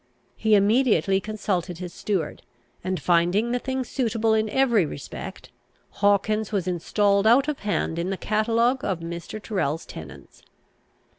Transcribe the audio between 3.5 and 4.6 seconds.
the thing suitable in